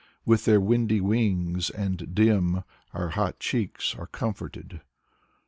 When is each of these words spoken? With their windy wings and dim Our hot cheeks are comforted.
With 0.25 0.45
their 0.45 0.59
windy 0.59 0.99
wings 0.99 1.69
and 1.69 2.15
dim 2.15 2.63
Our 2.91 3.09
hot 3.09 3.37
cheeks 3.39 3.95
are 3.95 4.07
comforted. 4.07 4.81